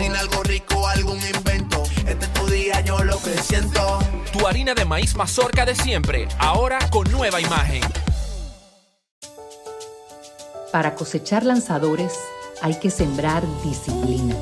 [0.00, 1.82] Cocina algo rico, algún invento.
[2.06, 3.98] Este es tu día, yo lo que siento.
[4.32, 7.82] Tu harina de maíz mazorca de siempre, ahora con nueva imagen.
[10.72, 12.14] Para cosechar lanzadores
[12.62, 14.36] hay que sembrar disciplina.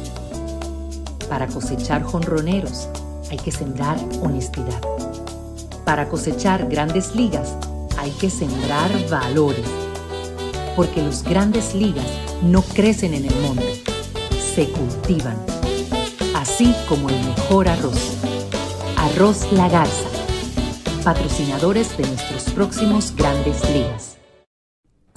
[1.28, 2.88] Para cosechar jonroneros
[3.28, 4.80] hay que sembrar honestidad.
[5.84, 7.56] Para cosechar grandes ligas
[7.96, 9.66] hay que sembrar valores.
[10.76, 12.06] Porque los grandes ligas
[12.42, 13.82] no crecen en el monte,
[14.54, 15.57] se cultivan.
[16.38, 18.16] Así como el mejor arroz.
[18.96, 20.08] Arroz La Garza.
[21.02, 24.18] Patrocinadores de nuestros próximos grandes ligas.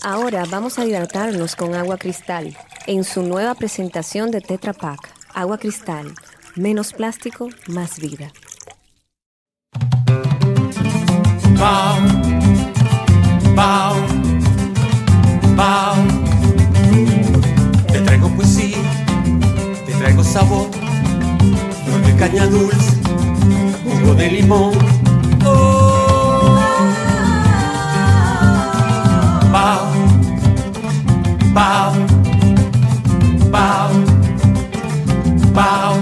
[0.01, 4.97] Ahora vamos a hidratarnos con agua cristal en su nueva presentación de Tetra Pak.
[5.35, 6.11] Agua cristal,
[6.55, 8.31] menos plástico, más vida.
[17.91, 18.77] Te traigo poesía,
[19.85, 20.80] te traigo sabor,
[22.21, 23.01] caña dulce,
[23.83, 24.73] jugo de limón.
[25.43, 26.55] Oh.
[29.51, 29.91] Bao,
[31.51, 31.93] bao,
[33.49, 33.89] bao,
[35.51, 35.95] bao.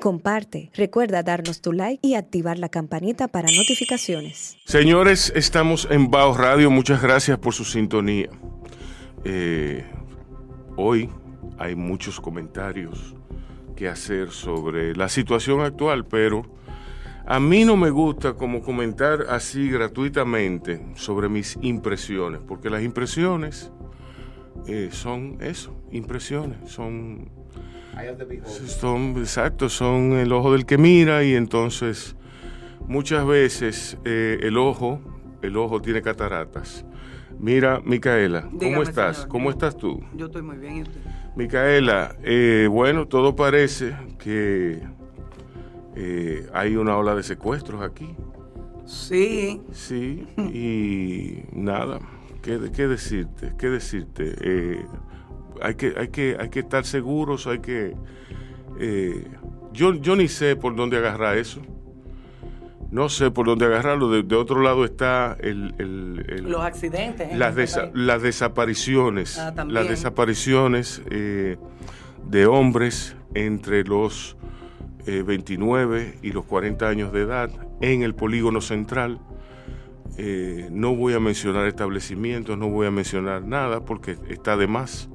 [0.00, 4.56] Comparte, recuerda darnos tu like y activar la campanita para notificaciones.
[4.64, 6.68] Señores, estamos en Bao Radio.
[6.72, 8.28] Muchas gracias por su sintonía.
[9.24, 9.84] Eh,
[10.76, 11.08] hoy
[11.58, 13.14] hay muchos comentarios
[13.76, 16.42] que hacer sobre la situación actual, pero
[17.26, 23.70] a mí no me gusta como comentar así gratuitamente sobre mis impresiones, porque las impresiones
[24.66, 27.30] eh, son eso, impresiones, son
[28.80, 32.16] son, exacto, son el ojo del que mira y entonces
[32.86, 35.00] muchas veces eh, el ojo,
[35.42, 36.84] el ojo tiene cataratas.
[37.42, 39.16] Mira, Micaela, ¿cómo Dígame, estás?
[39.16, 39.28] señor.
[39.28, 40.00] ¿Cómo estás tú?
[40.14, 40.76] Yo estoy muy bien.
[40.76, 41.00] ¿y usted?
[41.34, 44.80] Micaela, eh, bueno, todo parece que
[45.96, 48.14] eh, hay una ola de secuestros aquí.
[48.86, 49.60] Sí.
[49.72, 51.98] Sí, y nada,
[52.42, 53.52] ¿qué, qué decirte?
[53.58, 54.36] ¿Qué decirte?
[54.40, 54.84] Eh,
[55.60, 57.96] hay, que, hay, que, hay que estar seguros, hay que...
[58.78, 59.26] eh,
[59.72, 61.60] yo, yo ni sé por dónde agarrar eso.
[62.92, 64.10] No sé por dónde agarrarlo.
[64.10, 65.74] De, de otro lado está el...
[65.78, 67.34] el- el- Los accidentes.
[67.36, 71.56] las, este desa- las desapariciones, Ah, las desapariciones eh,
[72.28, 74.36] de hombres entre los
[75.06, 77.50] eh, 29 y los 40 años de edad
[77.80, 79.18] en el polígono central.
[80.18, 85.08] Eh, no voy a mencionar establecimientos, no voy a mencionar nada porque está de más.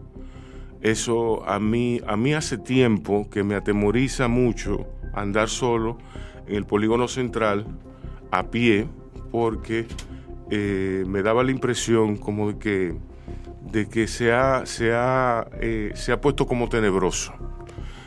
[0.81, 5.97] Eso a mí, a mí hace tiempo que me atemoriza mucho andar solo
[6.47, 7.65] en el polígono central
[8.31, 8.87] a pie
[9.31, 9.87] porque
[10.49, 12.95] eh, me daba la impresión como de que,
[13.71, 17.33] de que se, ha, se, ha, eh, se ha puesto como tenebroso.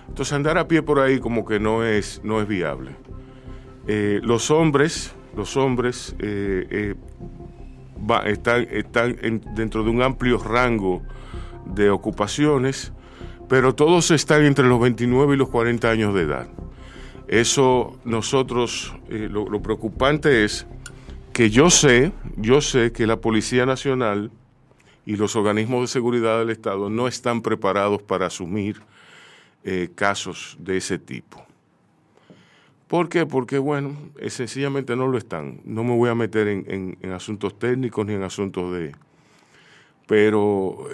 [0.08, 2.92] Entonces andar a pie por ahí como que no es, no es viable.
[3.86, 6.14] Eh, los hombres, los hombres
[8.26, 11.02] están, están en- dentro de un amplio rango
[11.66, 12.92] de ocupaciones,
[13.48, 16.48] pero todos están entre los 29 y los 40 años de edad.
[17.30, 20.66] Eso nosotros, eh, lo, preocupante es
[21.32, 24.32] que yo sé, yo sé que la Policía Nacional
[25.06, 28.82] y los organismos de seguridad del Estado no están preparados para asumir
[29.62, 31.46] eh, casos de ese tipo.
[32.88, 33.24] ¿Por qué?
[33.26, 35.60] Porque, bueno, eh, sencillamente no lo están.
[35.64, 38.92] No me voy a meter en, en- asuntos técnicos ni en asuntos de...
[40.08, 40.88] Pero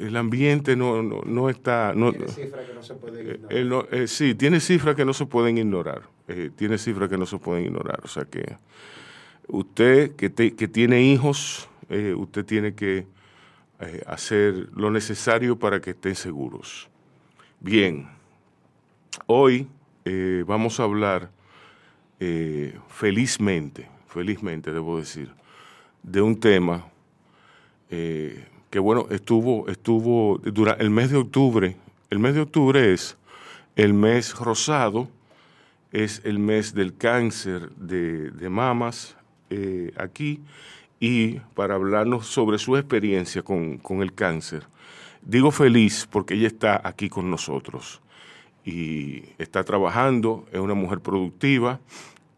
[0.00, 1.92] el ambiente no, no, no está...
[1.94, 3.64] No, Tiene cifras que no se pueden eh, ignorar.
[3.66, 6.02] no- eh, sí, tiene cifras que no se pueden ignorar.
[6.28, 8.00] Eh, tiene cifras que no se pueden ignorar.
[8.04, 8.56] O sea que
[9.48, 13.06] usted que, te- que tiene hijos, eh, usted tiene que
[13.80, 16.88] eh, hacer lo necesario para que estén seguros.
[17.60, 18.08] Bien,
[19.26, 19.68] hoy
[20.04, 21.30] eh, vamos a hablar
[22.20, 25.32] eh, felizmente, felizmente debo decir,
[26.02, 26.86] de un tema
[27.90, 31.76] eh, que bueno, estuvo, estuvo durante el mes de octubre.
[32.08, 33.16] El mes de octubre es
[33.76, 35.08] el mes rosado,
[35.92, 39.16] es el mes del cáncer de, de mamas
[39.50, 40.40] eh, aquí
[41.00, 44.64] y para hablarnos sobre su experiencia con, con el cáncer.
[45.22, 48.00] Digo feliz porque ella está aquí con nosotros
[48.64, 51.80] y está trabajando, es una mujer productiva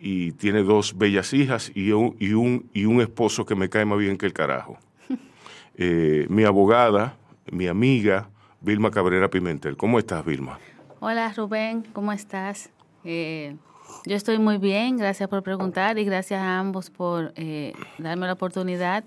[0.00, 3.84] y tiene dos bellas hijas y un, y un, y un esposo que me cae
[3.84, 4.78] más bien que el carajo.
[5.84, 7.16] Eh, mi abogada,
[7.50, 8.28] mi amiga,
[8.60, 9.76] Vilma Cabrera Pimentel.
[9.76, 10.60] ¿Cómo estás, Vilma?
[11.00, 12.70] Hola, Rubén, ¿cómo estás?
[13.02, 13.56] Eh,
[14.06, 18.34] yo estoy muy bien, gracias por preguntar y gracias a ambos por eh, darme la
[18.34, 19.02] oportunidad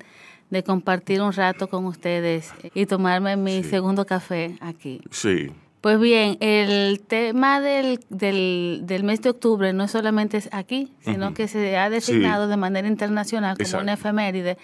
[0.49, 4.99] de compartir un rato con ustedes y tomarme mi segundo café aquí.
[5.11, 5.53] Sí.
[5.79, 11.47] Pues bien, el tema del, del, mes de octubre no solamente es aquí, sino que
[11.47, 14.57] se ha designado de manera internacional como una efeméride,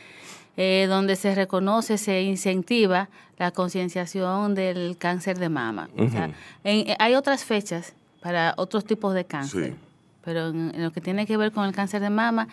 [0.58, 5.90] eh, donde se reconoce, se incentiva la concienciación del cáncer de mama.
[6.64, 9.76] Eh, hay otras fechas para otros tipos de cáncer,
[10.24, 12.48] pero en, lo que tiene que ver con el cáncer de mama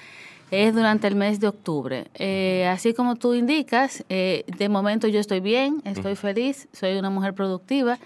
[0.51, 2.07] es durante el mes de octubre.
[2.15, 7.35] Eh, así como tú indicas, de momento yo estoy bien, estoy feliz, soy una mujer
[7.35, 7.99] productiva.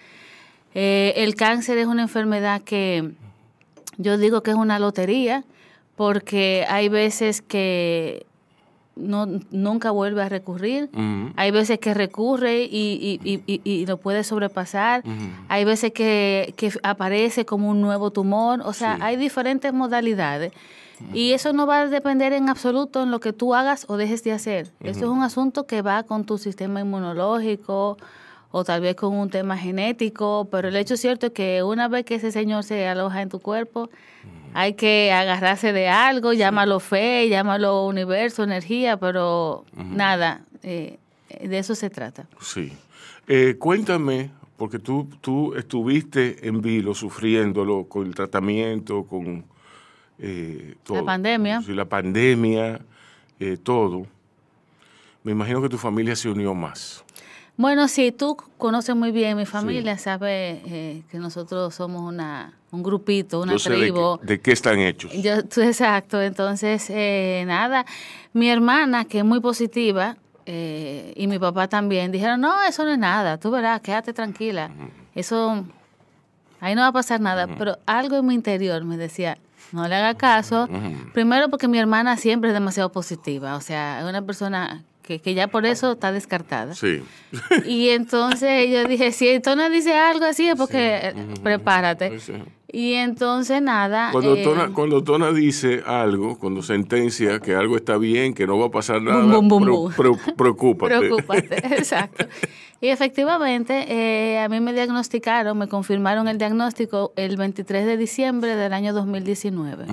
[0.74, 3.12] El cáncer es una enfermedad que
[3.98, 5.44] yo digo que es una lotería
[5.96, 8.26] porque hay veces que
[8.96, 10.90] no, nunca vuelve a recurrir,
[11.36, 15.02] hay veces que recurre y, y, y, lo puede sobrepasar,
[15.48, 20.52] hay veces que, aparece como un nuevo tumor, o sea, hay diferentes modalidades.
[21.12, 24.22] Y eso no va a depender en absoluto en lo que tú hagas o dejes
[24.22, 24.70] de hacer.
[24.80, 27.96] Eso es un asunto que va con tu sistema inmunológico,
[28.52, 32.04] o tal vez con un tema genético, pero el hecho cierto es que una vez
[32.04, 33.90] que ese Señor se aloja en tu cuerpo,
[34.52, 40.98] hay que agarrarse de algo, llámalo fe, llámalo universo, energía, pero nada, eh,
[41.40, 42.26] de eso se trata.
[42.40, 42.72] Sí.
[43.26, 49.46] Eh, cuéntame, porque tú, tú estuviste en vilo sufriéndolo con el tratamiento, con
[50.18, 50.98] eh, todo.
[50.98, 51.62] La pandemia.
[51.62, 52.80] Sí, la pandemia,
[53.62, 54.06] todo.
[55.24, 57.02] Me imagino que tu familia se unió más.
[57.56, 62.82] Bueno, sí, tú conoces muy bien mi familia, sabes eh, que nosotros somos una, un
[62.82, 64.18] grupito, una tribu.
[64.22, 65.12] De, qué están hechos?
[65.12, 67.84] Yo, exacto, entonces, eh, nada,
[68.32, 70.16] mi hermana, que es muy positiva,
[70.46, 74.70] eh, y mi papá también, dijeron, no, eso no es nada, tú verás, quédate tranquila,
[75.14, 75.64] eso,
[76.60, 79.36] ahí no va a pasar nada, pero algo en mi interior me decía,
[79.72, 80.68] no le haga caso,
[81.12, 85.34] primero porque mi hermana siempre es demasiado positiva, o sea, es una persona que, que,
[85.34, 86.74] ya por eso está descartada.
[86.74, 87.02] Sí.
[87.66, 92.18] Y entonces yo dije, si Tona dice algo así es porque eh, prepárate.
[92.72, 94.10] Y entonces nada.
[94.12, 98.58] Cuando, eh, Tona, cuando Tona dice algo, cuando sentencia que algo está bien, que no
[98.58, 99.22] va a pasar nada,
[100.36, 100.98] preocúpate.
[100.98, 102.26] Preocúpate, exacto.
[102.80, 108.56] Y efectivamente, eh, a mí me diagnosticaron, me confirmaron el diagnóstico el 23 de diciembre
[108.56, 109.84] del año 2019.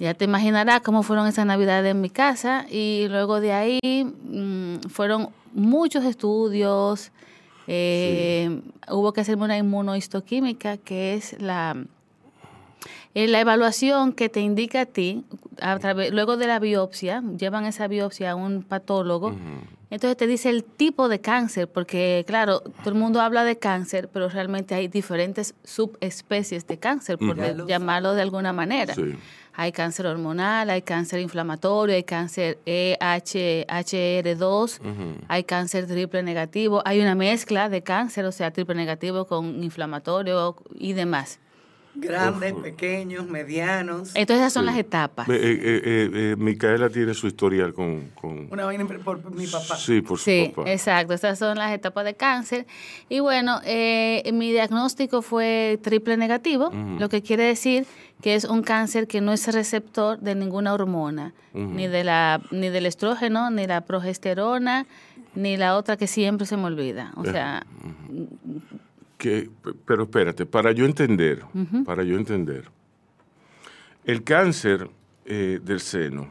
[0.00, 4.88] Ya te imaginarás cómo fueron esas navidades en mi casa y luego de ahí mm,
[4.88, 7.12] fueron muchos estudios.
[7.66, 11.76] Eh, hubo que hacerme una inmunohistoquímica, que es la,
[13.14, 15.22] eh, la evaluación que te indica a ti,
[15.60, 19.34] a través, luego de la biopsia, llevan esa biopsia a un patólogo,
[19.90, 24.08] entonces te dice el tipo de cáncer, porque claro, todo el mundo habla de cáncer,
[24.10, 28.94] pero realmente hay diferentes subespecies de cáncer, por llamarlo de alguna manera.
[28.94, 29.14] Sí.
[29.52, 34.80] Hay cáncer hormonal, hay cáncer inflamatorio, hay cáncer EHR2,
[35.28, 40.56] hay cáncer triple negativo, hay una mezcla de cáncer, o sea, triple negativo con inflamatorio
[40.74, 41.38] y demás.
[41.94, 44.10] Grandes, pequeños, medianos.
[44.14, 45.28] Entonces esas son las etapas.
[45.28, 49.76] Eh, eh, eh, Micaela tiene su historial con, Una vaina por mi papá.
[49.76, 51.12] Sí, por su sí, exacto.
[51.12, 52.66] Estas son las etapas de cáncer.
[53.08, 57.86] Y bueno, mi diagnóstico fue triple negativo, lo que quiere decir
[58.22, 62.68] que es un cáncer que no es receptor de ninguna hormona, ni, de la, ni
[62.68, 64.86] del estrógeno, ni la progesterona,
[65.34, 67.12] ni la otra que siempre se me olvida.
[67.16, 67.66] O sea
[69.84, 71.44] pero espérate, para yo entender,
[71.84, 72.64] para yo entender,
[74.04, 74.88] el cáncer
[75.26, 76.28] eh, del seno,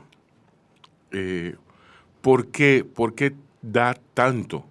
[1.11, 1.55] eh,
[2.21, 4.65] ¿por, qué, ¿por qué da tanto?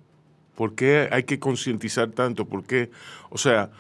[0.55, 2.45] ¿Por qué hay que concientizar tanto?
[2.45, 2.91] ¿Por qué?
[3.31, 3.71] O sea,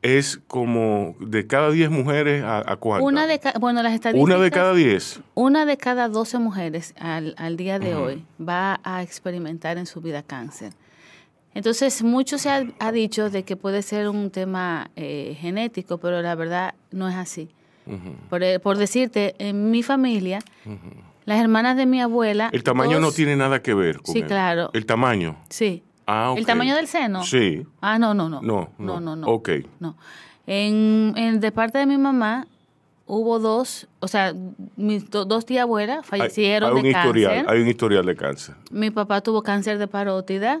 [0.00, 3.06] es como de cada 10 mujeres a, a cuántas?
[3.06, 4.34] Una de bueno, las estadísticas.
[4.34, 5.20] Una de cada 10.
[5.34, 10.00] Una de cada 12 mujeres al, al día de hoy va a experimentar en su
[10.00, 10.72] vida cáncer.
[11.54, 16.34] Entonces, mucho se ha, dicho de que puede ser un tema eh, genético, pero la
[16.34, 17.50] verdad no es así.
[17.86, 20.38] Eh, por, decirte, en mi familia,
[21.24, 22.48] las hermanas de mi abuela...
[22.52, 24.70] El tamaño no tiene nada que ver con Sí, claro.
[24.72, 25.36] ¿El tamaño?
[25.48, 25.82] Sí.
[26.06, 27.22] Ah, ¿El tamaño del seno?
[27.22, 27.66] Sí.
[27.80, 28.40] Ah, no, no, no.
[28.40, 29.16] No, no, no.
[29.16, 29.50] no, Ok.
[29.78, 29.96] No.
[30.46, 32.46] En, de parte de mi mamá,
[33.06, 34.32] hubo dos, o sea,
[34.76, 37.50] mis do- dos tías abuelas fallecieron hay, hay un de historial, cáncer.
[37.54, 38.54] hay un historial de cáncer.
[38.70, 40.60] Mi papá tuvo cáncer de parótida.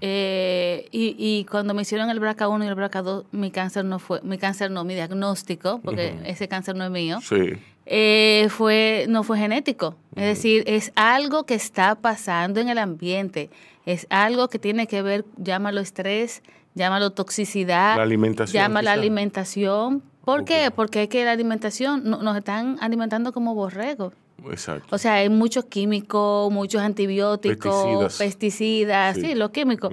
[0.00, 4.20] Eh, y, y cuando me hicieron el BRCA1 y el BRCA2, mi cáncer no fue,
[4.22, 7.52] mi cáncer no, mi diagnóstico, porque ese cáncer no es mío, Sí.
[7.86, 9.96] eh, fue, no fue genético.
[10.16, 13.50] Es decir, es algo que está pasando en el ambiente.
[13.86, 16.42] Es algo que tiene que ver, llámalo estrés,
[16.74, 20.02] llámalo toxicidad, La alimentación, llama la alimentación.
[20.24, 20.70] ¿Por qué?
[20.74, 24.12] Porque es que la alimentación no- nos están alimentando como borregos.
[24.50, 24.86] Exacto.
[24.94, 28.18] O sea, hay muchos químicos, muchos antibióticos, Pesticidas.
[28.18, 29.20] pesticidas, Sí.
[29.22, 29.92] sí, los químicos.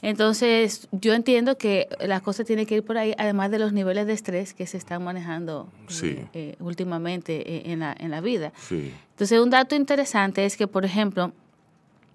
[0.00, 4.06] Entonces, yo entiendo que las cosas tienen que ir por ahí, además de los niveles
[4.06, 6.18] de estrés que se están manejando eh, Sí.
[6.34, 8.52] eh, últimamente eh, en la, en la vida.
[8.68, 8.92] Sí.
[9.10, 11.32] Entonces, un dato interesante es que, por ejemplo,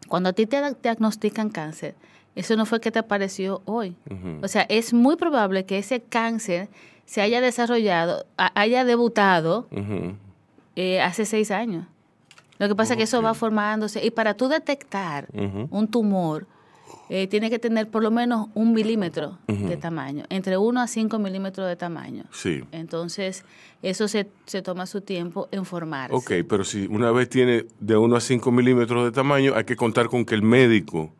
[0.07, 1.95] cuando a ti te diagnostican cáncer,
[2.35, 3.95] eso no fue que te apareció hoy.
[4.09, 4.39] Ujú.
[4.43, 6.69] O sea, es muy probable que ese cáncer
[7.05, 9.67] se haya desarrollado, haya debutado
[10.75, 11.85] eh, hace seis años.
[12.59, 14.05] Lo que pasa es que eso va formándose.
[14.05, 15.27] Y para tú detectar
[15.69, 16.47] un tumor,
[17.09, 21.19] eh, tiene que tener por lo menos un milímetro de tamaño, entre 1 a 5
[21.19, 22.23] milímetros de tamaño.
[22.31, 22.63] Sí.
[22.71, 23.43] Entonces,
[23.81, 26.15] eso se, se toma su tiempo en formarse.
[26.15, 29.75] Ok, pero si una vez tiene de 1 a 5 milímetros de tamaño, hay que
[29.75, 31.11] contar con que el médico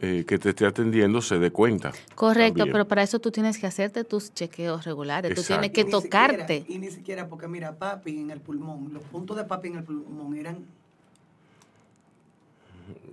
[0.00, 1.92] eh, que te esté atendiendo se dé cuenta.
[2.14, 2.72] Correcto, también.
[2.72, 5.34] pero para eso tú tienes que hacerte tus chequeos regulares.
[5.34, 6.58] Tú tienes que Y tocarte.
[6.60, 9.76] siquiera- y ni siquiera, porque mira, papi en el pulmón, los puntos de papi en
[9.78, 10.58] el pulmón eran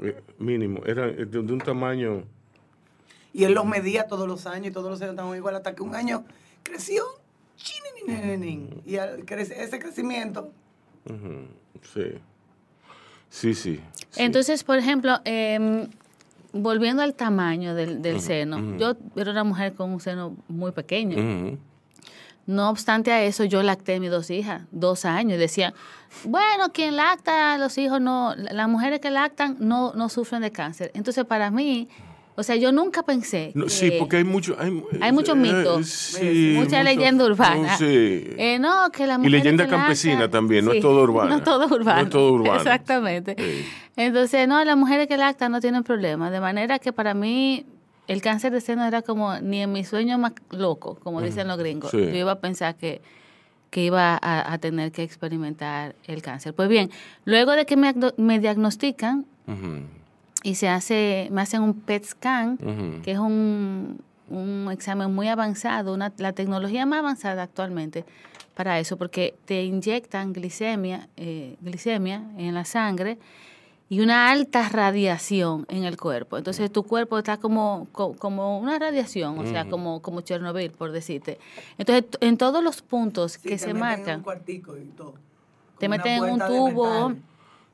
[0.01, 2.23] Eh, mínimo, era de, de un tamaño...
[3.33, 5.83] Y él los medía todos los años y todos los años estaban igual hasta que
[5.83, 6.23] un año
[6.63, 7.03] creció.
[8.85, 10.51] Y al crece- ese crecimiento.
[11.93, 12.13] Sí,
[13.29, 13.53] sí.
[13.53, 13.81] sí.
[14.15, 15.87] Entonces, por ejemplo, em,
[16.55, 21.57] volviendo al tamaño del, del seno, yo era una mujer con un seno muy pequeño.
[22.47, 25.73] No obstante a eso, yo lacté a mis dos hijas, dos años, y decían,
[26.25, 30.41] bueno, quien lacta a los hijos, no, la- las mujeres que lactan no, no sufren
[30.43, 30.91] de cáncer.
[30.93, 31.87] Entonces, para mí,
[32.35, 34.55] o sea, yo nunca pensé No, que- sí, porque hay mucho...
[34.59, 37.71] Hay, Hay muchos eh, mitos, sí, mucha mucho- leyenda urbana.
[37.71, 37.85] no, sí.
[38.37, 41.29] Eh, no, que la Y mujer leyenda que campesina también, no es todo urbano.
[41.29, 41.99] No es todo urbano.
[41.99, 42.57] No es todo urbano.
[42.57, 43.35] Exactamente.
[43.95, 46.29] Entonces, no, las mujeres que lactan no tienen problema.
[46.29, 47.65] De manera que para mí
[48.07, 51.57] el cáncer de seno era como ni en mi sueño más loco, como dicen los
[51.57, 51.91] gringos.
[51.91, 51.97] Sí.
[51.97, 53.01] Yo iba a pensar que,
[53.69, 56.53] que iba a, a tener que experimentar el cáncer.
[56.53, 56.91] Pues bien,
[57.23, 59.81] luego de que me, me diagnostican Ujú,
[60.45, 62.57] y se hace, me hacen un PET scan,
[63.03, 63.99] que es un,
[64.29, 68.05] un examen muy avanzado, una, la tecnología más avanzada actualmente
[68.55, 73.17] para eso, porque te inyectan glicemia, eh, glicemia en la sangre
[73.89, 76.37] y una alta radiación en el cuerpo.
[76.37, 80.91] Entonces tu cuerpo está como, co- como una radiación, o sea, como, como Chernobyl, por
[80.91, 81.37] decirte.
[81.77, 84.85] Entonces, en todos los puntos sí, que te se meten en marcan, un cuartico y
[84.85, 85.15] todo.
[85.79, 87.13] te meten en un tubo.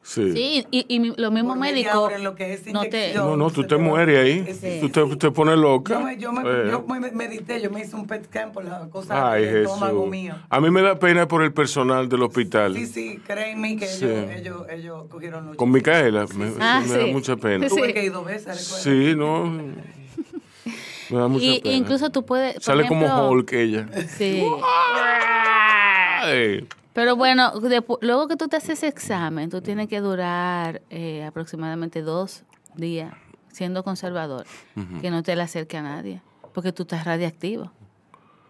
[0.03, 0.31] Sí.
[0.33, 3.13] Sí, y, y los mismos médicos hora en lo que es no te...
[3.13, 4.53] No, no, tú te mueres ahí.
[4.59, 5.93] Sí, Tú te, te pones loca.
[5.93, 6.69] Yo me, yo, me, Eh.
[6.71, 9.73] yo me medité, yo me hice un PET scan por la cosa Ay, del Jesús.
[9.73, 10.33] estómago mío.
[10.49, 12.73] A mí me da pena por el personal del hospital.
[12.75, 14.05] Sí, sí, créeme que Sí.
[14.05, 15.57] ellos, ellos, ellos cogieron lucha.
[15.57, 17.69] Con Micaela, me, Ah, me da mucha pena.
[17.69, 17.75] Sí.
[17.75, 18.83] Tuve que ir dos veces, recuerda.
[18.83, 19.45] Sí, no.
[21.11, 21.75] Me da mucha Y, pena.
[21.75, 22.61] incluso tú puedes...
[22.63, 23.87] Sale como ejemplo, Hulk ella.
[24.17, 24.43] Sí.
[26.93, 27.53] Pero bueno,
[28.01, 32.43] luego que tú te haces ese examen, tú tienes que durar eh, aproximadamente dos
[32.75, 33.13] días
[33.51, 34.45] siendo conservador,
[35.01, 36.21] que no te le acerque a nadie,
[36.53, 37.71] porque tú estás radiactivo.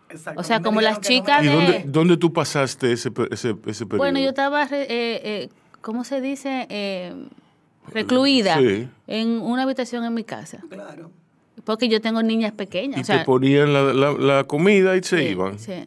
[0.10, 0.39] Exacto.
[0.41, 3.12] O sea, como las que no me- chicas ¿Y de- dónde, dónde tú pasaste ese,
[3.31, 3.98] ese, ese periodo?
[3.98, 5.50] Bueno, yo estaba, re- eh, eh,
[5.81, 6.67] ¿cómo se dice?
[6.69, 7.15] Eh,
[7.93, 8.88] recluida Sí.
[9.07, 11.12] en una habitación en mi casa, Claro.
[11.63, 12.98] porque yo tengo niñas pequeñas.
[13.00, 15.57] Y o sea, te ponían la, la, la comida y se sí, iban.
[15.60, 15.86] sí.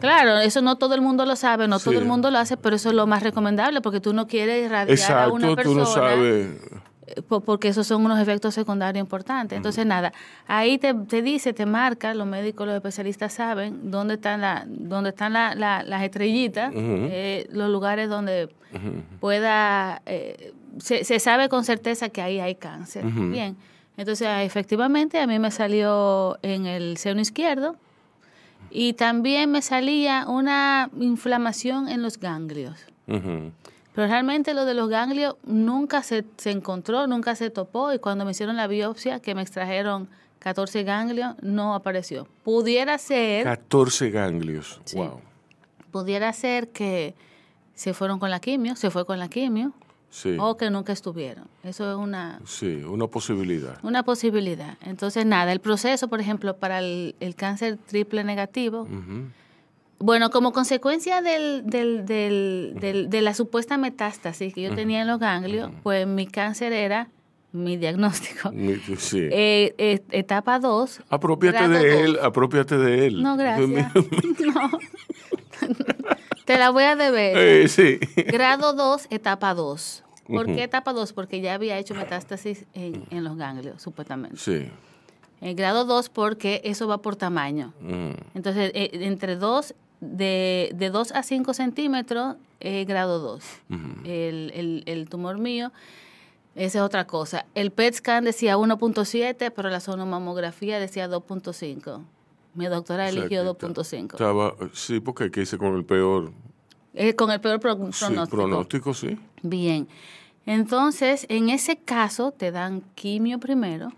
[0.00, 1.86] Claro, eso no todo el mundo lo sabe, no Sí.
[1.86, 4.64] todo el mundo lo hace, pero eso es lo más recomendable porque tú no quieres
[4.66, 5.80] irradiar a una Exacto, tú persona.
[5.80, 6.46] no sabes.
[7.08, 9.56] eh, po- porque esos son unos efectos secundarios importantes.
[9.56, 10.12] Entonces, nada,
[10.48, 15.10] ahí te, te dice, te marca, los médicos, los especialistas saben dónde están, la, dónde
[15.10, 18.48] están la- la- las estrellitas, eh, los lugares donde
[19.20, 23.04] pueda, eh, se, se sabe con certeza que ahí hay cáncer.
[23.04, 23.56] Bien,
[23.96, 27.76] entonces efectivamente a mí me salió en el seno izquierdo
[28.78, 32.78] y también me salía una inflamación en los ganglios.
[33.06, 33.52] Pero
[33.94, 38.32] realmente lo de los ganglios nunca se, se encontró, nunca se topó y cuando me
[38.32, 42.28] hicieron la biopsia, que me extrajeron 14 ganglios, no apareció.
[42.44, 44.78] Pudiera ser, 14 ganglios.
[44.84, 44.98] Sí.
[44.98, 45.22] Wow.
[45.90, 47.14] pudiera ser que
[47.74, 49.72] se fueron con la quimio, se fue con la quimio
[50.08, 50.36] Sí.
[50.38, 51.44] o que nunca estuvieron.
[51.62, 53.78] Eso es una, Sí, una posibilidad.
[53.82, 54.78] una posibilidad.
[54.82, 58.86] Entonces, nada, el proceso, por ejemplo, para el, el cáncer triple negativo.
[59.98, 65.18] Bueno, como consecuencia del, del, del, de la supuesta metástasis que yo tenía en los
[65.18, 67.08] ganglios, pues mi cáncer era
[67.52, 68.50] mi diagnóstico.
[68.98, 69.20] Sí.
[69.32, 71.00] Eh, eh, etapa 2.
[71.08, 73.22] Apropiate de él, apropiate de él.
[73.22, 73.92] No, gracias.
[74.54, 74.70] no.
[76.46, 77.36] Te la voy a deber.
[77.36, 77.98] Eh, sí.
[78.16, 80.04] Grado 2, etapa 2.
[80.28, 81.12] ¿Por qué etapa 2?
[81.12, 84.38] Porque ya había hecho metástasis en, en los ganglios, supuestamente.
[84.38, 84.70] Sí.
[85.40, 87.72] El grado 2 porque eso va por tamaño.
[87.80, 88.10] Mm.
[88.34, 93.44] Entonces, entre 2 de, de 2 a 5 centímetros es grado 2.
[94.04, 95.72] el, el, el, tumor mío,
[96.54, 97.44] esa es otra cosa.
[97.54, 102.02] El PET scan decía 1.7, pero la sonomamografía decía 2.5.
[102.56, 104.12] Mi doctora eligió 2.5.
[104.12, 106.32] Estaba, sí, porque ¿qué hice con el peor?
[106.94, 108.24] Eh, con el peor pronóstico.
[108.24, 109.18] Sí, pronóstico, sí.
[109.42, 109.86] Bien.
[110.46, 113.92] Entonces, en ese caso, te dan quimio primero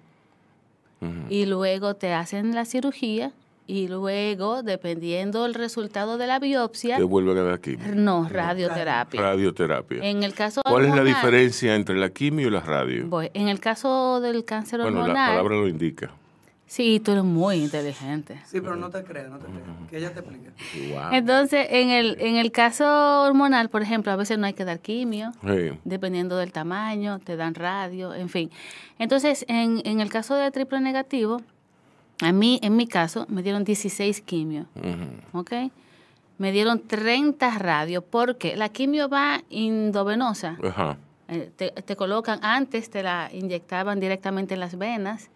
[1.29, 3.33] y luego te hacen la cirugía
[3.69, 6.97] y luego, dependiendo del resultado de la biopsia...
[6.97, 7.95] ¿Te vuelven a dar quimio?
[7.95, 9.21] No, radioterapia.
[9.21, 10.03] Radioterapia.
[10.03, 13.07] En el caso ¿Cuál es la diferencia entre la quimio y la radio?
[13.35, 15.03] en el caso del cáncer hormonal...
[15.03, 16.11] Bueno, la palabra lo indica.
[16.69, 18.41] Sí, tú eres muy inteligente.
[18.47, 19.91] Sí, pero no te creas, no te creas.
[19.91, 20.51] Que ella te explique.
[21.13, 24.79] Entonces, en el, en el caso hormonal, por ejemplo, a veces no hay que dar
[24.79, 25.33] quimio,
[25.85, 28.51] dependiendo del tamaño, te dan radio, en fin.
[28.99, 31.41] Entonces, en, en el caso de triple negativo,
[32.21, 34.67] a mí, en mi caso, me dieron 16 quimios,
[35.33, 35.53] ¿ok?
[36.37, 40.59] Me dieron 30 radios, porque la quimio va endovenosa.
[41.29, 45.31] Eh, te, colocan, antes te la inyectaban directamente en las venas,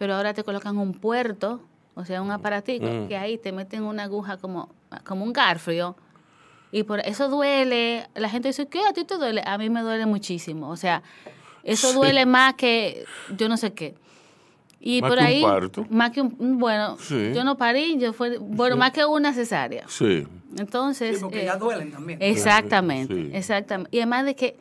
[0.00, 1.60] pero ahora te colocan un puerto,
[1.94, 3.08] o sea, un aparatico, mm.
[3.08, 4.70] que ahí te meten una aguja como,
[5.04, 5.94] como un garfio.
[6.72, 8.06] Y por eso duele.
[8.14, 8.80] La gente dice, ¿qué?
[8.88, 9.42] ¿A ti te duele?
[9.44, 10.70] A mí me duele muchísimo.
[10.70, 11.02] O sea,
[11.64, 13.04] eso duele más que
[13.36, 13.94] yo no sé qué.
[14.80, 15.44] Y por ahí,
[15.90, 19.84] más que un, bueno, yo no parí, yo fue, bueno, más que una cesárea.
[19.86, 20.26] Sí.
[20.56, 21.18] Entonces.
[21.18, 22.18] Sí, porque ya eh, duelen también.
[22.22, 23.94] Exactamente, exactamente.
[23.94, 24.56] Y además de que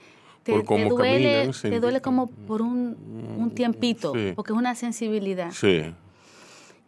[0.68, 2.96] te, duele, te duele como por un,
[3.38, 5.52] un tiempito, porque es una sensibilidad.
[5.52, 5.94] Sí.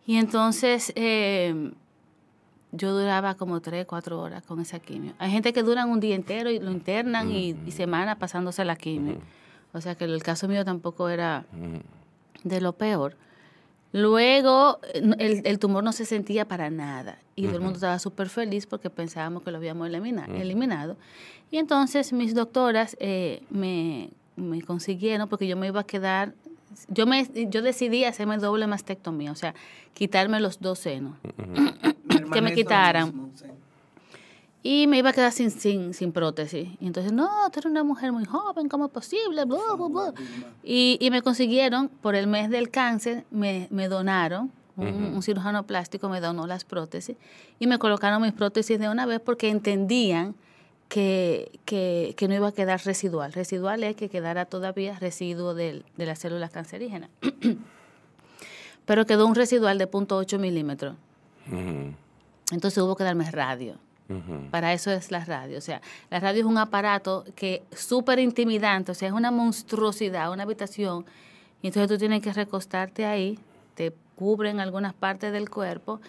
[0.05, 1.71] Y entonces eh,
[2.71, 5.13] yo duraba como tres, cuatro horas con esa quimio.
[5.19, 8.75] Hay gente que duran un día entero y lo internan y, y semanas pasándose la
[8.75, 9.17] quimio.
[9.73, 11.45] O sea que el caso mío tampoco era
[12.43, 13.15] de lo peor.
[13.93, 18.29] Luego el, el, tumor no se sentía para nada y todo el mundo estaba súper
[18.29, 20.95] feliz porque pensábamos que lo habíamos eliminado.
[21.51, 26.33] Y entonces mis doctoras eh, me, me, consiguieron porque yo me iba a quedar,
[26.87, 29.53] yo, me, yo decidí hacerme doble mastectomía, o sea,
[29.93, 31.17] quitarme los dos senos,
[32.33, 33.33] que me quitaran.
[34.63, 36.69] y me iba a quedar sin, sin, sin prótesis.
[36.79, 39.43] Y entonces, no, tú eres una mujer muy joven, ¿cómo es posible?
[40.63, 46.09] Y, y, me consiguieron, por el mes del cáncer, me, me donaron, un, cirujano plástico
[46.09, 47.17] me donó las prótesis
[47.59, 50.35] y me colocaron mis prótesis de una vez porque entendían
[50.91, 53.31] que, que, que no iba a quedar residual.
[53.31, 57.09] Residual es que quedara todavía residuo de, de las células cancerígenas.
[58.85, 60.97] Pero quedó un residual de 0.8 milímetros.
[62.51, 63.77] Entonces hubo que darme radio.
[64.51, 65.59] Para eso es la radio.
[65.59, 70.33] O sea, la radio es un aparato que súper intimidante, o sea, es una monstruosidad,
[70.33, 71.05] una habitación.
[71.61, 73.39] Y entonces tú tienes que recostarte ahí,
[73.75, 76.01] te cubren algunas partes del cuerpo,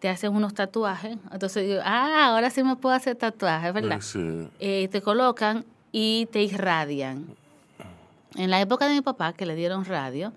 [0.00, 1.16] te hacen unos tatuajes.
[1.32, 4.00] Entonces digo, ah, ahora sí me puedo hacer tatuajes, ¿verdad?
[4.00, 4.48] Sí.
[4.60, 7.26] Eh, te colocan y te irradian.
[8.36, 10.32] En la época de mi papá, que le dieron radio,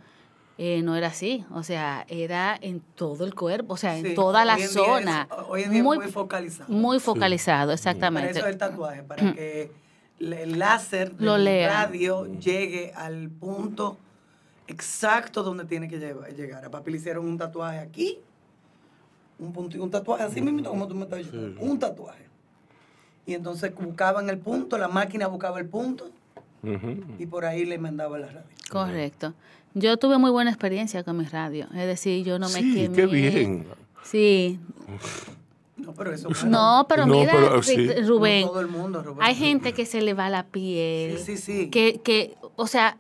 [0.58, 4.46] eh, no era así, o sea, era en todo el cuerpo, o sea, en toda
[4.46, 5.28] la zona.
[5.48, 6.72] hoy en día muy, muy focalizado.
[6.72, 8.30] Muy focalizado, exactamente.
[8.30, 9.72] Para eso es el tatuaje, para que
[10.20, 13.98] el láser del radio llegue al punto
[14.68, 16.64] exacto donde tiene que llegar.
[16.64, 18.20] A papi le hicieron un tatuaje aquí,
[19.42, 22.26] un punto, un tatuaje así mismo como tú me estás diciendo, un tatuaje.
[23.26, 26.10] Y entonces buscaban el punto, la máquina buscaba el punto
[27.18, 28.56] y por ahí le mandaba la radio.
[28.70, 29.34] Correcto.
[29.74, 31.68] Yo tuve muy buena experiencia con mi radio.
[31.74, 33.66] Es decir, yo no me sí, qué bien.
[34.04, 34.60] Sí.
[35.78, 37.34] No, pero eso No, pero mira,
[38.06, 41.18] Rubén, todo el mundo, Rubén, hay gente que se le va la piel.
[41.18, 41.70] Sí, sí, sí.
[41.70, 42.98] Que, que o sea,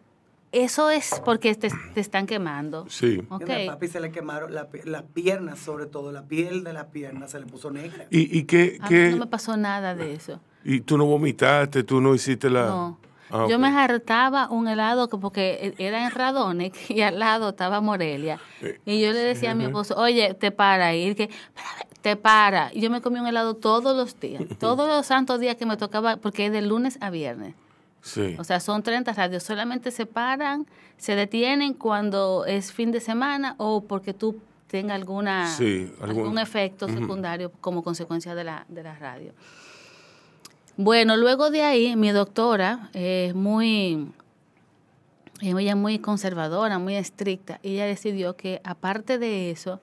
[0.51, 2.85] eso es porque te, te están quemando.
[2.89, 3.21] Sí.
[3.29, 3.67] Okay.
[3.67, 7.39] A papi se le quemaron las piernas, sobre todo, la piel de las piernas se
[7.39, 8.07] le puso negra.
[8.09, 9.11] ¿Y, y qué, a qué?
[9.11, 10.39] no me pasó nada de eso.
[10.63, 11.83] ¿Y tú no vomitaste?
[11.83, 12.65] ¿Tú no hiciste la...?
[12.65, 12.99] No.
[13.31, 18.39] Ah, yo me hartaba un helado porque era en Radones y al lado estaba Morelia.
[18.61, 20.93] Eh, y yo le decía a mi esposo, oye, te para.
[20.95, 21.29] Y él que,
[22.01, 22.71] te para.
[22.73, 25.77] Y yo me comí un helado todos los días, todos los santos días que me
[25.77, 27.55] tocaba, porque es de lunes a viernes.
[28.01, 28.35] Sí.
[28.39, 29.43] O sea, son 30 radios.
[29.43, 30.65] Solamente se paran,
[30.97, 35.53] se detienen cuando es fin de semana o porque tú tenga alguna,
[35.99, 39.33] algún, efecto secundario como consecuencia de la, de la radio.
[40.77, 44.07] Bueno, luego de ahí, mi doctora es muy,
[45.41, 49.81] ella muy conservadora, muy estricta, y ella decidió que aparte de eso,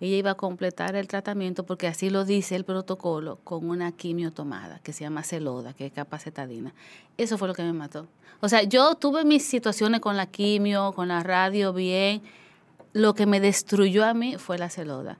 [0.00, 4.32] ella iba a completar el tratamiento, porque así lo dice el protocolo, con una quimio
[4.32, 6.72] tomada, que se llama celoda, que es capacetadina.
[7.18, 8.06] Eso fue lo que me mató.
[8.40, 12.22] O sea, yo tuve mis situaciones con la quimio, con la radio bien.
[12.94, 15.18] Lo que me destruyó a mí fue la celoda.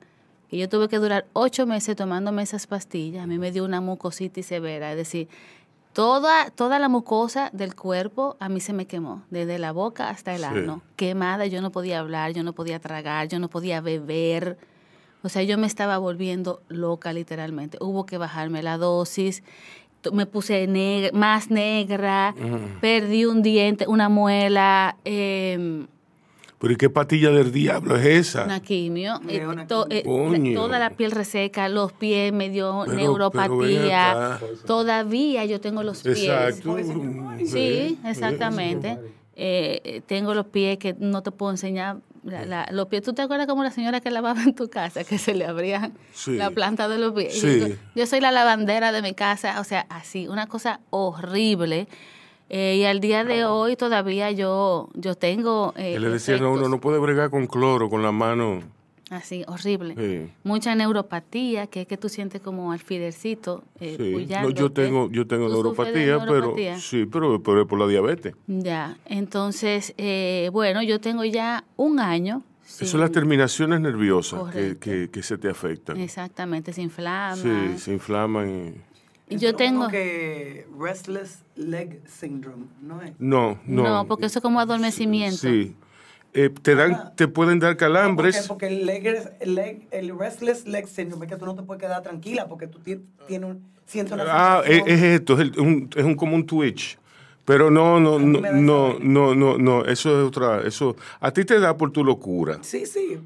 [0.50, 3.22] Y yo tuve que durar ocho meses tomándome esas pastillas.
[3.22, 5.28] A mí me dio una mucositis severa, es decir,
[5.92, 10.35] toda, toda la mucosa del cuerpo a mí se me quemó, desde la boca hasta
[10.35, 10.83] el ano.
[10.96, 14.59] Quemada, yo no podía hablar, yo no podía tragar, yo no podía beber.
[15.22, 17.79] O sea, yo me estaba volviendo loca literalmente.
[17.81, 19.42] Hubo que bajarme la dosis
[20.12, 22.35] me puse más negra,
[22.81, 24.96] perdí un diente, una muela.
[25.05, 25.87] Eh,
[26.61, 28.44] ¿Pero y qué patilla del diablo es esa?
[28.44, 29.18] Una quimio.
[29.27, 29.42] Eh,
[29.88, 34.38] eh, toda la piel reseca, los pies me dio neuropatía.
[34.66, 36.18] Todavía yo tengo los pies.
[36.18, 36.77] Exacto.
[37.46, 38.99] Sí, exactamente.
[39.37, 43.46] Eh, tengo los pies que no te puedo enseñar la, los pies, ¿tú te acuerdas
[43.46, 45.92] como la señora que lavaba en tu casa, que se le abría
[46.27, 47.42] la planta de los pies?
[47.94, 51.88] Yo, soy la lavandera de mi casa, o sea, así, una cosa horrible.
[52.52, 55.72] Eh, y al día de hoy todavía yo, yo tengo...
[55.76, 58.60] Eh, le decían a uno, no puede bregar con cloro, con la mano.
[59.08, 60.30] Así, horrible.
[60.42, 64.54] Mucha neuropatía, que es que tú sientes como alfilercito eh, sí.
[64.54, 68.34] yo tengo, yo tengo neuropatía, pero sí, pero, pero, por la diabetes.
[68.48, 72.42] Ya, entonces, eh, bueno, yo tengo ya un año.
[72.64, 75.96] Eso son las terminaciones nerviosas que, que, se te afectan.
[75.98, 77.36] Exactamente, se inflaman.
[77.36, 78.89] Sí, se inflaman y...
[79.36, 83.12] yo tengo que restless leg syndrome, ¿no es?
[83.18, 83.82] No, no.
[83.82, 85.38] No, porque eso es como adormecimiento.
[85.38, 85.76] Sí.
[86.32, 88.46] Eh, te dan, te pueden dar calambres.
[88.46, 89.04] porque, el, leg,
[89.40, 92.68] el, leg, el, restless leg syndrome es que tú no te puedes quedar tranquila porque
[92.68, 96.99] tú tienes un, sientes una Ah, es, esto, es, un, es un, como un twitch.
[97.44, 101.59] Pero no, no, no, no, no, no, no, eso es otra, eso, a ti te
[101.59, 102.59] da por tu locura.
[102.62, 103.18] Sí, sí.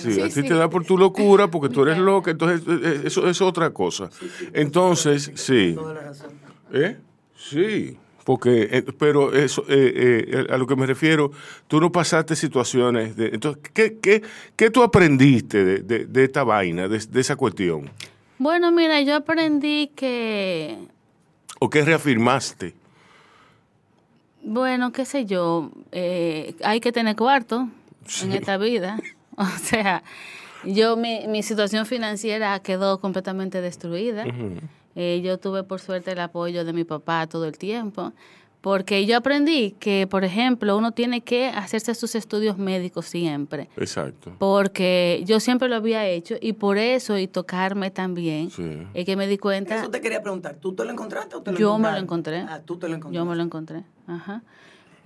[0.00, 3.00] sí, a ti te da por tu locura porque tú eres loca, entonces eh, eh,
[3.04, 4.10] eso es otra cosa.
[4.52, 5.76] Entonces, sí.
[6.72, 6.96] ¿Eh?
[7.36, 7.96] Sí.
[8.24, 11.32] Porque, eh, pero eso, eh, eh, a lo que me refiero,
[11.66, 13.28] tú no pasaste situaciones de...
[13.28, 14.22] Entonces, ¿qué, qué,
[14.56, 17.90] qué tú aprendiste de, de, esta vaina, de, esa cuestión?
[18.38, 20.76] Bueno, mira, yo aprendí que...
[21.58, 22.74] ¿O qué reafirmaste?
[24.42, 27.68] Bueno, qué sé yo, hay que tener cuarto
[28.22, 28.98] en esta vida.
[29.36, 30.02] O sea,
[30.64, 34.26] yo mi, mi situación financiera quedó completamente destruida.
[34.96, 38.12] Eh, yo tuve por suerte el apoyo de mi papá todo el tiempo,
[38.60, 43.68] porque yo aprendí que, por ejemplo, uno tiene que hacerse sus estudios médicos siempre.
[43.76, 44.34] Exacto.
[44.38, 48.50] Porque yo siempre lo había hecho y por eso, y tocarme también,
[48.92, 49.76] es que me di cuenta...
[49.76, 52.40] Eso te quería preguntar, ¿tú te lo encontraste o te lo Yo me lo encontré.
[52.40, 53.16] Ah, tú te lo encontraste.
[53.16, 54.42] Yo me lo encontré, ajá.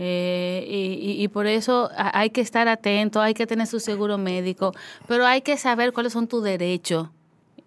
[0.01, 4.73] Eh, y, y, por eso hay que estar atento, hay que tener su seguro médico,
[5.07, 7.11] pero hay que saber cuáles son tus derechos.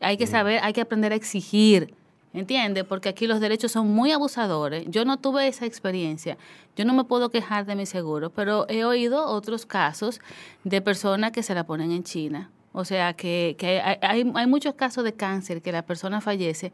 [0.01, 1.95] Hay que saber, hay que aprender a exigir.
[2.37, 2.83] ¿Entiendes?
[2.83, 4.85] Porque aquí los derechos son muy abusadores.
[4.89, 6.37] Yo no tuve esa experiencia.
[6.75, 10.21] Yo no me puedo quejar de mi seguro, pero he oído otros casos
[10.63, 12.51] de personas que se la ponen en China.
[12.73, 16.71] O sea, que, que hay, hay muchos casos de cáncer que la persona fallece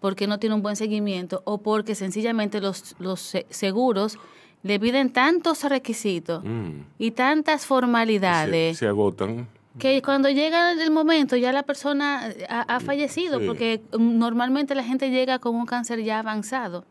[0.00, 4.18] porque no tiene un buen seguimiento o porque sencillamente los, los seguros
[4.64, 6.80] le piden tantos requisitos mm.
[6.98, 8.78] y tantas formalidades.
[8.78, 9.46] se agotan
[9.78, 15.38] que cuando llega el momento ya la persona ha, fallecido, porque normalmente la gente llega
[15.38, 16.84] con un cáncer ya avanzado.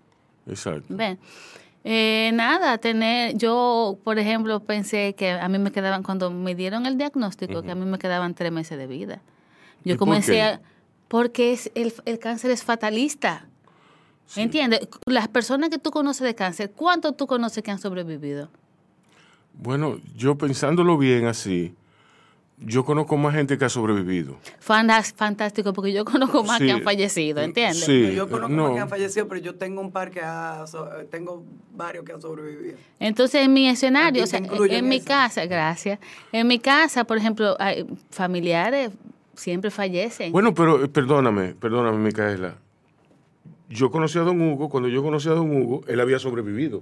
[0.48, 0.86] Exacto.
[0.90, 1.18] Ven.
[1.84, 6.86] Eh, nada, tener, yo por ejemplo pensé que a mí me quedaban, cuando me dieron
[6.86, 9.22] el diagnóstico, que a mí me quedaban tres meses de vida.
[9.84, 10.62] Yo comencé a,
[11.08, 13.48] porque es, el, el cáncer es fatalista.
[14.36, 14.88] ¿Entiendes?
[15.06, 18.50] Las personas que tú conoces de cáncer, ¿cuánto tú conoces que han sobrevivido?
[19.54, 21.74] Bueno, yo pensándolo bien así,
[22.58, 24.38] yo conozco más gente que ha sobrevivido.
[24.60, 27.86] Fantástico, porque yo conozco más que han fallecido, ¿entiendes?
[27.86, 30.64] Sí, yo conozco más que han fallecido, pero yo tengo un par que ha,
[31.12, 32.78] tengo varios que han sobrevivido.
[33.00, 36.00] Entonces, en mi escenario, o sea, en mi casa, gracias.
[36.32, 38.92] En mi casa, por ejemplo, hay familiares
[39.36, 40.32] siempre fallecen.
[40.32, 42.56] Bueno, pero eh, perdóname, perdóname, Micaela
[43.70, 46.82] yo conocí a Don Hugo, cuando yo conocí a Don Hugo, él había sobrevivido.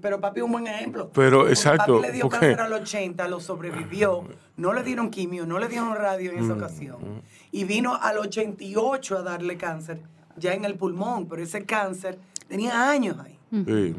[0.00, 1.10] Pero papi es un buen ejemplo.
[1.14, 1.96] Pero exacto.
[1.96, 4.24] Papi le dio cáncer al 80, lo sobrevivió,
[4.56, 6.96] no le dieron quimio, no le dieron radio en esa mm, ocasión.
[7.00, 7.20] Mm.
[7.52, 10.00] Y vino al 88 a darle cáncer,
[10.36, 12.18] ya en el pulmón, pero ese cáncer
[12.48, 13.38] tenía años ahí.
[13.50, 13.94] Sí.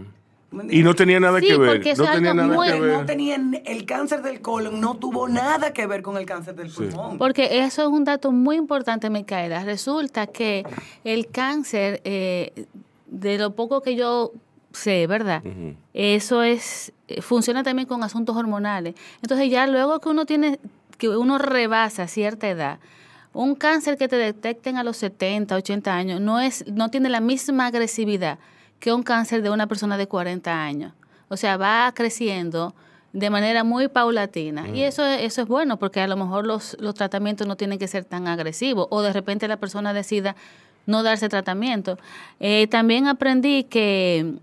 [0.70, 1.80] Y no tenía nada que ver.
[1.98, 3.00] No tenía nada que ver.
[3.00, 6.70] No tenían el cáncer del colon, no tuvo nada que ver con el cáncer del
[6.70, 7.18] pulmón.
[7.18, 9.64] Porque eso es un dato muy importante, Micaela.
[9.64, 10.66] Resulta que
[11.04, 12.66] el cáncer, eh,
[13.08, 14.32] de lo poco que yo
[14.72, 15.44] sé, ¿verdad?
[15.94, 18.96] Eso es funciona también con asuntos hormonales.
[19.22, 20.60] Entonces ya luego que uno tiene
[20.98, 22.80] que uno rebasa cierta edad,
[23.34, 27.20] un cáncer que te detecten a los 70, 80 años no es no tiene la
[27.20, 28.40] misma agresividad
[28.84, 30.92] que un cáncer de una persona de 40 años.
[31.30, 32.76] O sea, va creciendo
[33.14, 34.68] de manera muy paulatina.
[34.68, 34.84] Y mm.
[34.84, 38.04] eso, eso es bueno porque a lo mejor los, los tratamientos no tienen que ser
[38.04, 40.36] tan agresivos o de repente la persona decida
[40.86, 41.98] no darse tratamiento.
[42.42, 44.34] Eh, también aprendí que,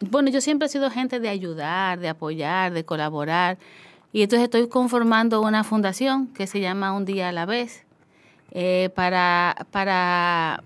[0.00, 3.58] bueno, yo siempre he sido gente de ayudar, de apoyar, de colaborar.
[4.12, 7.84] Y entonces estoy conformando una fundación que se llama Un Día a la Vez
[8.50, 10.64] eh, para, para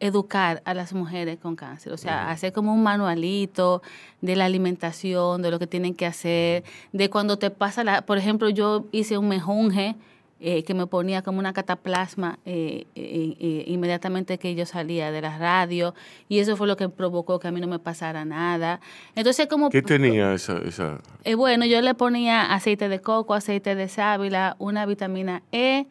[0.00, 3.82] educar a las mujeres con cáncer, o sea, hacer como un manualito
[4.20, 8.18] de la alimentación, de lo que tienen que hacer, de cuando te pasa la, por
[8.18, 9.96] ejemplo, yo hice un mejunje
[10.42, 15.36] eh, que me ponía como una cataplasma eh, eh, inmediatamente que yo salía de la
[15.36, 15.94] radio
[16.30, 18.80] y eso fue lo que provocó que a mí no me pasara nada.
[19.14, 19.68] Entonces como...
[19.68, 20.56] ¿Qué tenía esa...?
[20.64, 21.00] esa?
[21.36, 25.86] bueno, yo le ponía aceite de coco, aceite de sábila, una vitamina E,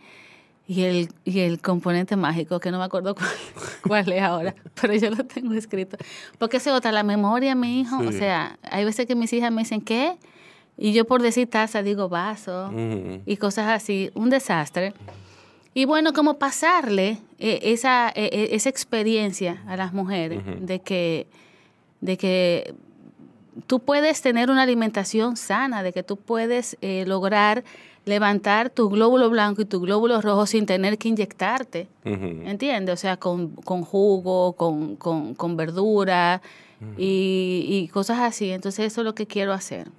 [0.70, 3.16] y el, y el componente mágico, que no me acuerdo
[3.88, 5.98] cuál, es ahora, pero yo lo tengo escrito.
[6.38, 9.64] Porque se otra, la memoria, mi hijo, o sea, hay veces que mis hijas me
[9.64, 10.16] dicen, ¿qué?
[10.78, 12.72] Y yo por decir taza digo vaso
[13.26, 14.94] y cosas así, un desastre.
[15.74, 21.26] Y bueno, como pasarle eh, esa, eh, eh, esa experiencia a las mujeres de que,
[22.00, 22.76] de que
[23.66, 27.64] tú puedes tener una alimentación sana, de que tú puedes lograr
[28.10, 31.88] levantar tu glóbulo blanco y tu glóbulo rojo sin tener que inyectarte.
[32.04, 32.94] ¿Entiendes?
[32.94, 36.42] O sea, con, jugo, con, con, verdura
[36.98, 38.52] y, cosas así.
[38.52, 39.90] Entonces eso es lo que quiero hacer.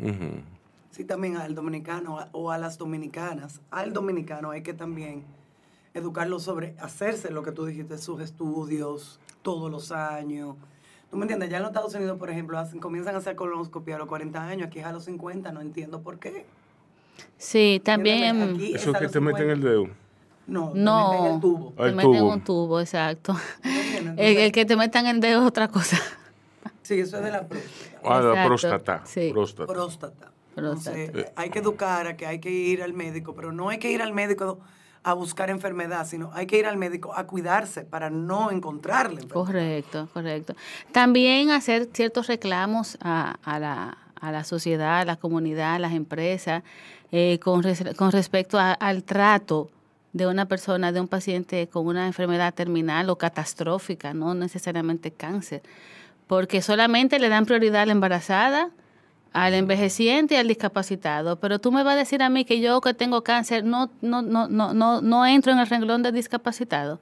[0.90, 3.60] Sí, también al dominicano o a las dominicanas.
[3.70, 5.24] Al dominicano hay que también
[5.94, 10.56] educarlo sobre hacerse lo que tú dijiste, sus estudios todos los años.
[11.10, 11.50] ¿Tú me entiendes?
[11.50, 14.42] Ya en los Estados Unidos, por ejemplo, hacen, comienzan a hacer colonoscopia a los 40
[14.42, 16.46] años, aquí es a los 50, no entiendo por qué.
[17.36, 18.58] Sí, también.
[18.74, 19.88] Eso es que te meten el dedo.
[20.46, 21.72] No, no, te meten el tubo.
[21.72, 23.36] Te meten un tubo, exacto.
[24.16, 25.98] el, que te metan el dedo es otra cosa.
[26.82, 28.00] Sí, eso es de la próstata.
[28.04, 29.02] Ah, la próstata.
[29.04, 29.30] Sí.
[29.32, 29.72] Próstata.
[29.72, 30.32] próstata.
[30.56, 33.90] Entonces, hay que educar a que hay que ir al médico, pero no hay que
[33.90, 34.58] ir al médico
[35.02, 39.26] a buscar enfermedad, sino hay que ir al médico a cuidarse para no encontrarle.
[39.28, 40.54] Correcto, correcto.
[40.92, 45.92] También hacer ciertos reclamos a, a, la, a la sociedad, a la comunidad, a las
[45.92, 46.62] empresas,
[47.12, 47.62] eh, con,
[47.96, 49.70] con, respecto al trato
[50.12, 55.62] de una persona, de un paciente con una enfermedad terminal o catastrófica, no necesariamente cáncer,
[56.26, 58.70] porque solamente le dan prioridad a la embarazada,
[59.32, 61.36] al envejeciente y al discapacitado.
[61.38, 64.22] Pero tú me vas a decir a mí que yo que tengo cáncer no, no,
[64.22, 67.00] no, no, no, no entro en el renglón de discapacitado.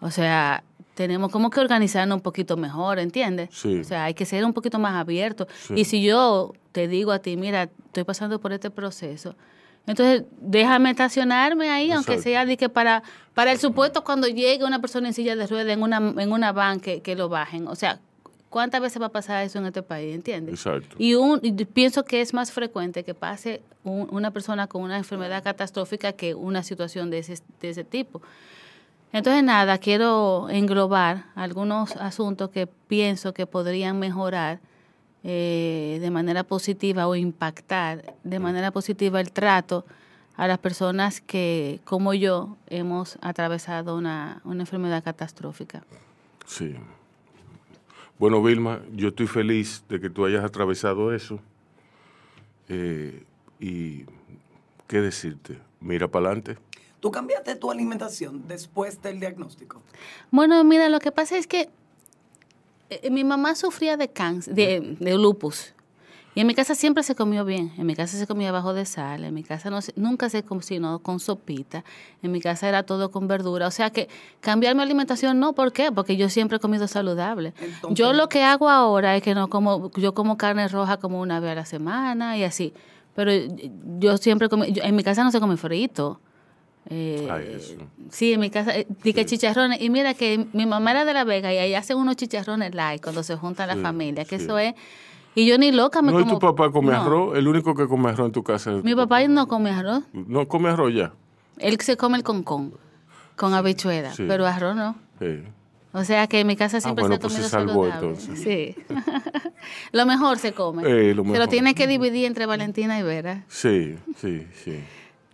[0.00, 3.50] O sea, tenemos como que organizarnos un poquito mejor, ¿entiendes?
[3.52, 3.80] Sí.
[3.80, 5.48] O sea, hay que ser un poquito más abiertos.
[5.74, 9.34] Y si yo te digo a ti, mira, estoy pasando por este proceso,
[9.86, 13.02] entonces déjame estacionarme ahí, aunque sea de que para,
[13.34, 16.52] para el supuesto cuando llegue una persona en silla de ruedas en una, en una
[16.52, 17.68] van que, que lo bajen.
[17.68, 18.00] O sea,
[18.48, 20.14] ¿cuántas veces va a pasar eso en este país?
[20.14, 20.54] ¿Entiendes?
[20.54, 20.96] Exacto.
[20.98, 21.40] Y, un,
[21.74, 26.62] pienso que es más frecuente que pase una persona con una enfermedad catastrófica que una
[26.62, 28.22] situación de ese, de ese tipo.
[29.14, 34.58] Entonces, nada, quiero englobar algunos asuntos que pienso que podrían mejorar
[35.22, 39.86] eh, de manera positiva o impactar de manera positiva el trato
[40.34, 45.84] a las personas que, como yo, hemos atravesado una, enfermedad catastrófica.
[46.44, 46.74] Sí.
[48.18, 51.38] Bueno, Vilma, yo estoy feliz de que tú hayas atravesado eso.
[52.68, 53.22] Eh,
[53.60, 54.06] y,
[54.88, 55.60] ¿qué decirte?
[55.78, 56.58] Mira para adelante.
[57.04, 59.82] ¿Tú cambiaste tu alimentación después del diagnóstico?
[60.30, 61.68] Bueno, mira, lo que pasa es que
[62.88, 65.74] eh, mi mamá sufría de cáncer, de, lupus.
[66.34, 67.74] Y en mi casa siempre se comió bien.
[67.76, 69.24] En mi casa se comía bajo de sal.
[69.24, 71.84] En mi casa no, nunca se cocinó con sopita.
[72.22, 73.66] En mi casa era todo con verdura.
[73.66, 74.08] O sea que
[74.40, 75.52] cambiar mi alimentación no.
[75.52, 75.92] ¿Por qué?
[75.92, 77.52] Porque yo siempre he comido saludable.
[77.90, 81.38] yo lo que hago ahora es que no como, yo como carne roja como una
[81.38, 82.72] vez a la semana y así.
[83.14, 83.30] Pero
[83.98, 86.18] yo siempre comí, en mi casa no se come frito.
[86.90, 87.58] Eh,
[88.10, 88.86] sí, en mi casa, eh,
[89.24, 89.80] chicharrones.
[89.80, 93.02] Y mira que mi mamá era de La Vega y ahí hacen unos chicharrones light
[93.02, 94.74] cuando se junta la familia, que eso es...
[95.36, 96.32] Y yo ni loca me ¿No como...
[96.32, 97.36] ¿No tu papá come arroz?
[97.36, 100.04] ¿El único que come arroz en tu casa Mi papá no come arroz.
[100.12, 101.12] ¿No come arroz ya?
[101.58, 102.74] Él se come el concón,
[103.34, 104.96] con habichuela, pero arroz no.
[105.18, 105.42] Sí.
[105.92, 107.86] O sea que en mi casa siempre ah, bueno, se ha pues comido se salvó,
[107.86, 108.40] entonces.
[108.40, 108.74] Sí.
[109.92, 110.82] lo mejor se come.
[110.82, 111.48] Eh, lo Se lo mejor.
[111.48, 113.44] tiene que dividir entre Valentina y Vera.
[113.46, 114.80] Sí, sí, sí.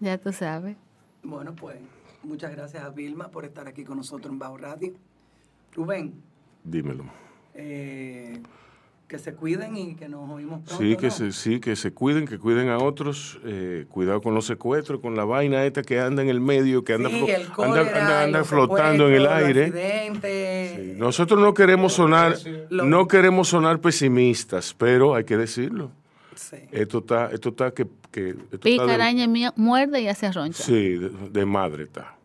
[0.01, 0.77] Ya tú sabes.
[1.23, 1.77] Bueno, pues
[2.23, 4.93] muchas gracias a Vilma por estar aquí con nosotros en Bajo Radio.
[5.75, 6.15] Rubén,
[6.65, 7.05] Dímelo.
[7.55, 8.41] eh,
[9.07, 10.83] que se cuiden y que nos oímos pronto.
[10.83, 11.13] Sí, que ¿no?
[11.13, 13.41] se, sí, que se cuiden, que cuiden a otros.
[13.45, 16.95] eh, cuidado con los secuestros, con la vaina esta que anda en el medio, que
[16.95, 19.73] anda, Sí, flo- anda- flotando en el aire.
[20.77, 22.37] Sí, Nosotros no queremos sonar,
[22.71, 25.91] no queremos sonar pesimistas, pero hay que decirlo.
[26.41, 26.57] Sí.
[26.73, 30.33] Esto está, esto está que, que esto está Pica, de- araña, mía- muerde y hace
[30.33, 30.63] roncha.
[30.65, 32.17] sí, de, de madre está.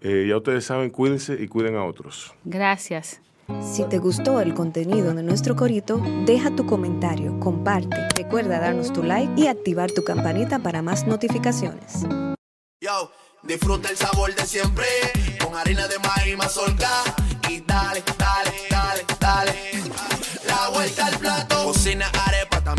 [0.00, 2.32] Eh, ya ustedes saben, cuídense y cuiden a otros.
[2.44, 3.20] Gracias.
[3.62, 9.02] Si te gustó el contenido de nuestro corito, deja tu comentario, comparte, recuerda darnos tu
[9.02, 12.06] like y activar tu campanita para más notificaciones.
[12.80, 13.10] Yo,
[13.42, 14.84] disfruta el sabor de siempre
[15.42, 16.88] con harina de maíz mazorca
[17.50, 18.02] y dale,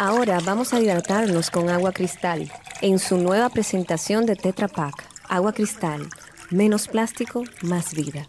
[0.00, 2.48] Ahora vamos a hidratarnos con agua cristal
[2.82, 4.94] en su nueva presentación de Tetra Pak.
[5.28, 6.08] Agua cristal,
[6.50, 8.28] menos plástico, más vida.